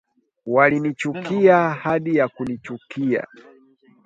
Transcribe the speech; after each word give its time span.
Walinichukia 0.45 1.69
hadi 1.69 2.15
ya 2.17 2.27
kunichukia 2.27 3.27